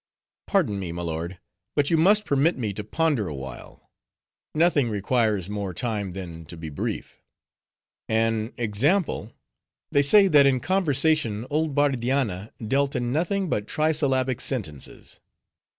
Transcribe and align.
"Pardon 0.47 0.79
me, 0.79 0.91
my 0.91 1.03
lord, 1.03 1.39
but 1.75 1.91
you 1.91 1.95
must 1.97 2.25
permit 2.25 2.57
me 2.57 2.73
to 2.73 2.83
ponder 2.83 3.27
awhile; 3.27 3.91
nothing 4.55 4.89
requires 4.89 5.47
more 5.47 5.75
time, 5.75 6.13
than 6.13 6.43
to 6.45 6.57
be 6.57 6.69
brief. 6.69 7.21
An 8.09 8.51
example: 8.57 9.31
they 9.91 10.01
say 10.01 10.27
that 10.27 10.47
in 10.47 10.59
conversation 10.59 11.45
old 11.51 11.75
Bardianna 11.75 12.51
dealt 12.67 12.95
in 12.95 13.11
nothing 13.13 13.47
but 13.47 13.67
trisyllabic 13.67 14.41
sentences. 14.41 15.19